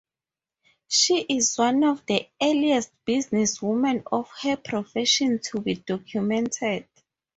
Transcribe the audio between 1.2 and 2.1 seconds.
is one of